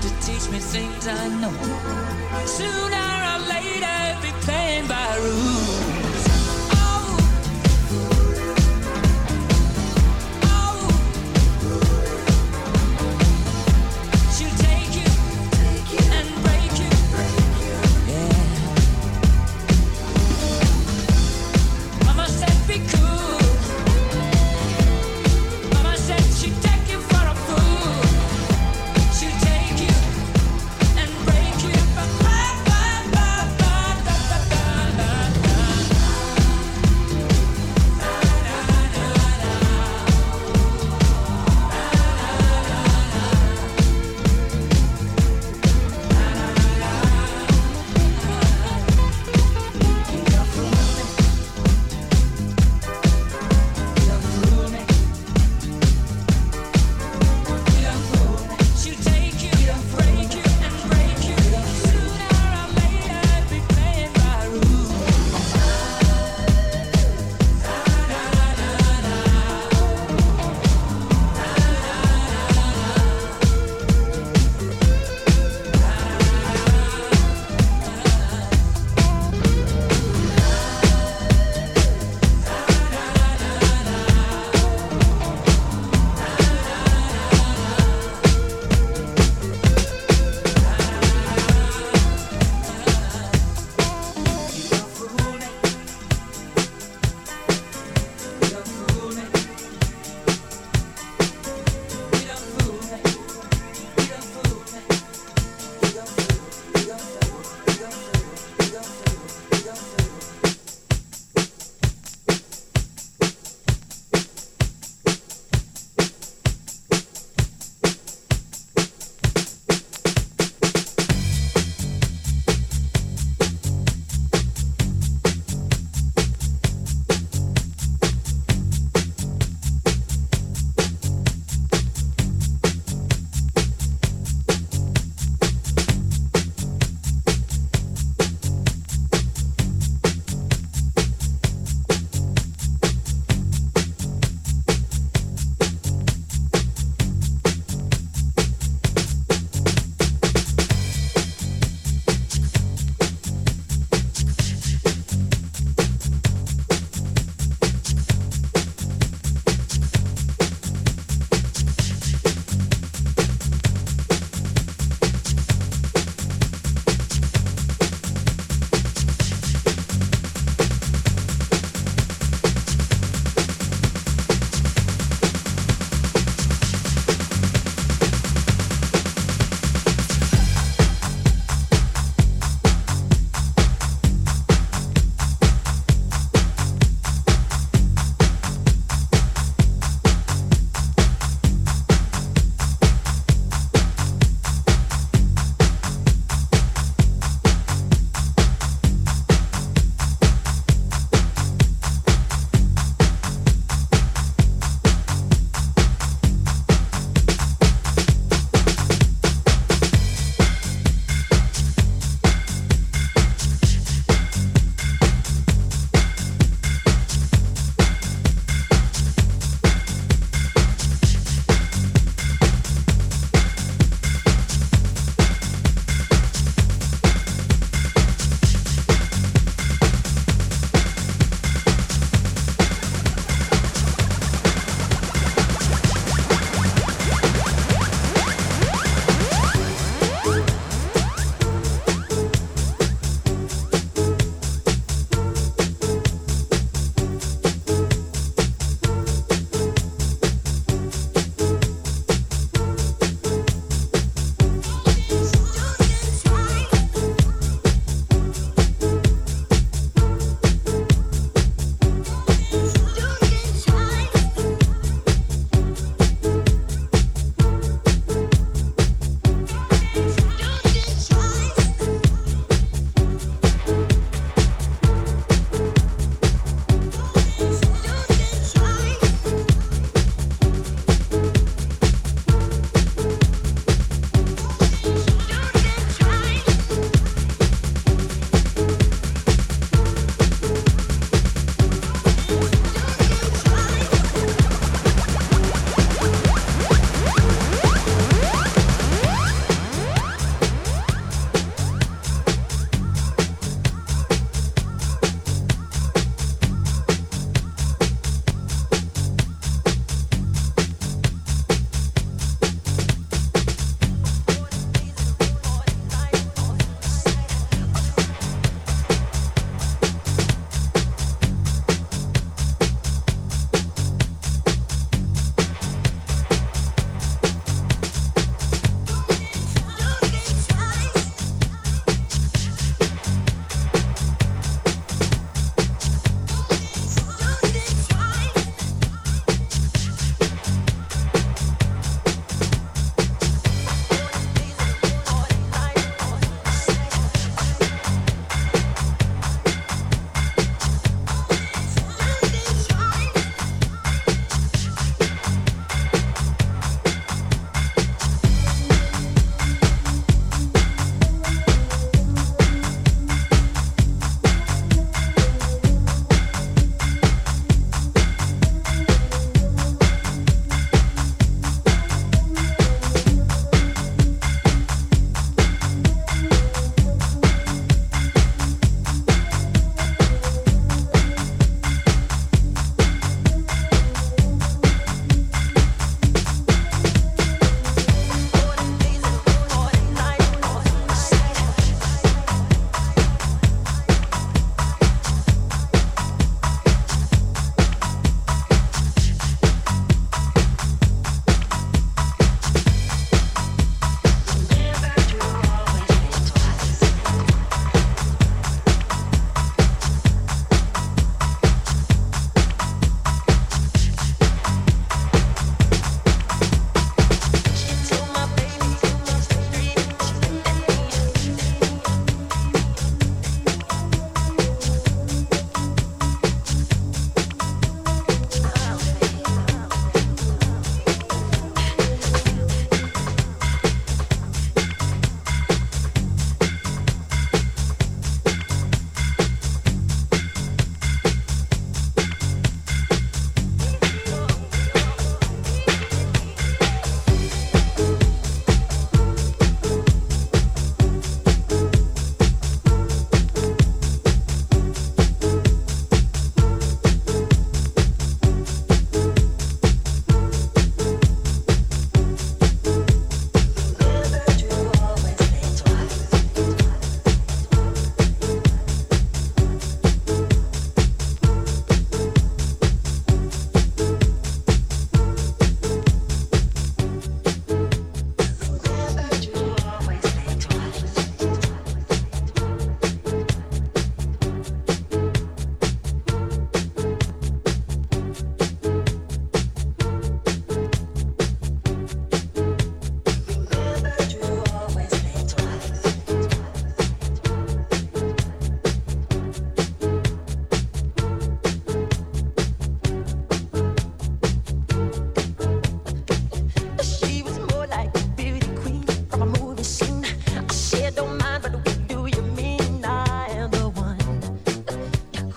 to 0.00 0.08
teach 0.20 0.48
me 0.50 0.58
things 0.58 1.08
I 1.08 1.28
know. 1.40 1.52
Sooner 2.46 3.08
or 3.32 3.38
later, 3.48 4.18
be 4.22 4.30
playing 4.44 4.86
by 4.86 5.16
rules. 5.16 5.77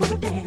cool 0.02 0.18
day. 0.18 0.40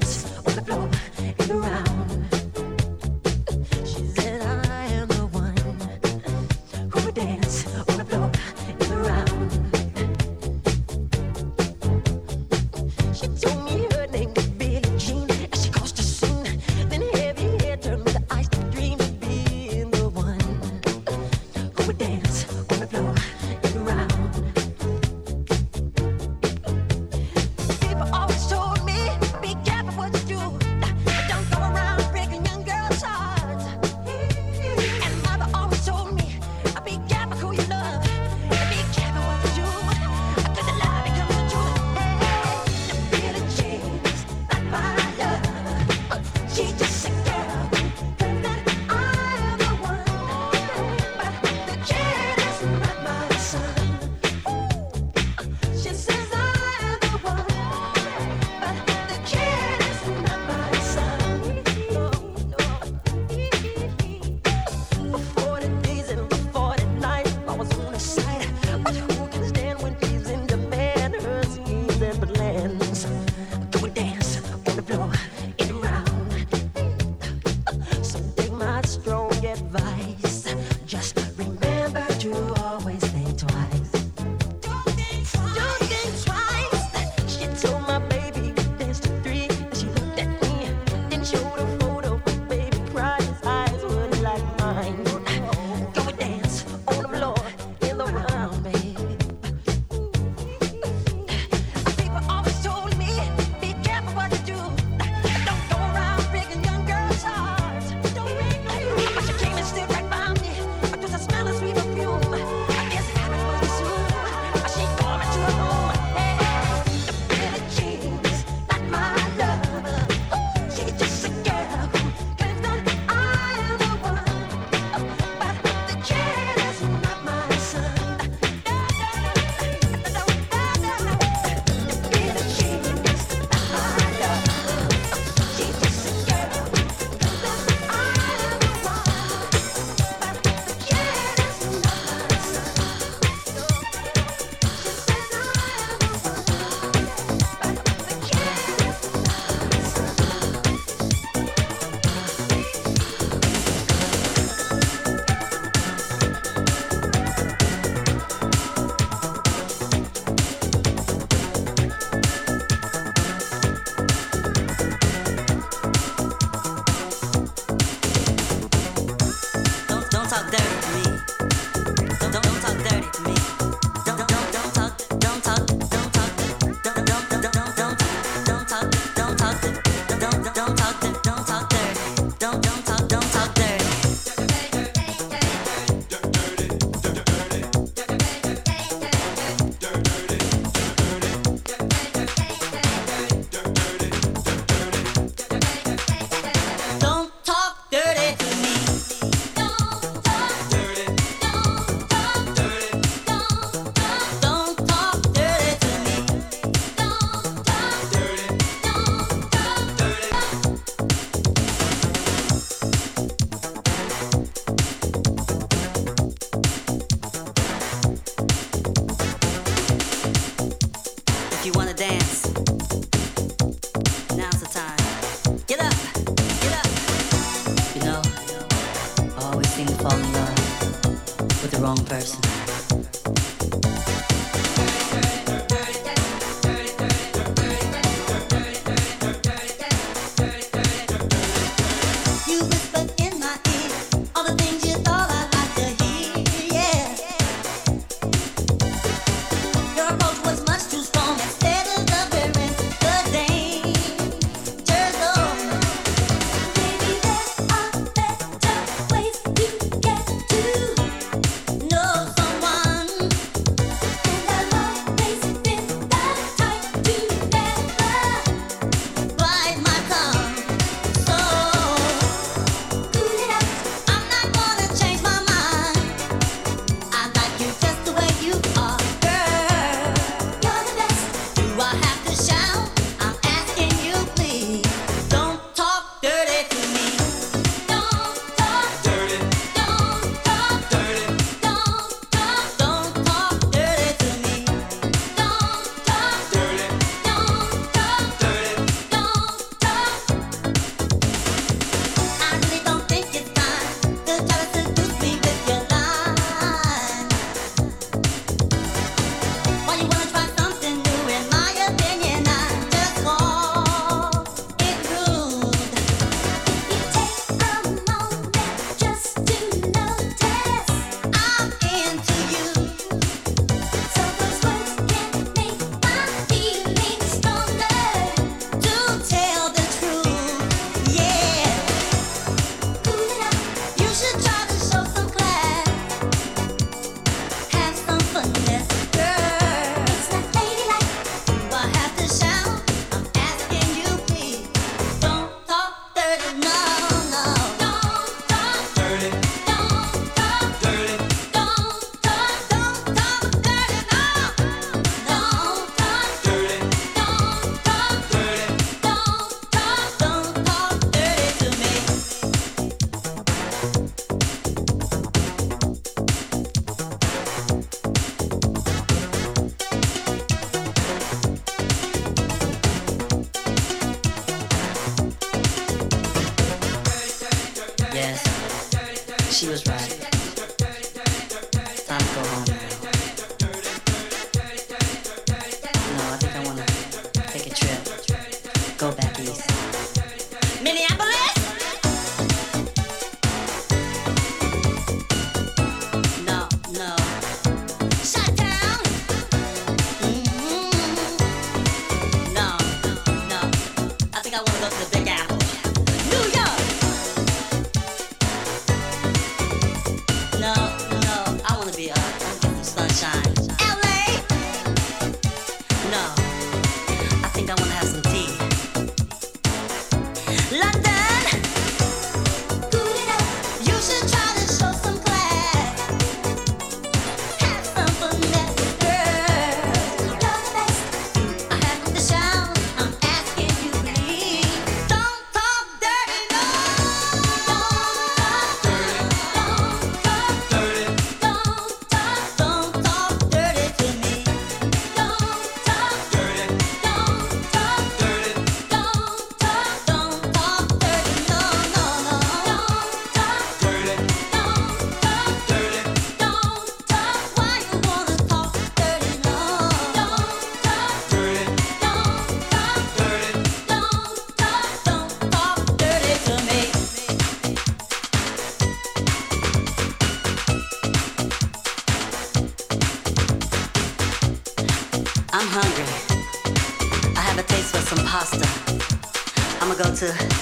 댄스 480.24 480.53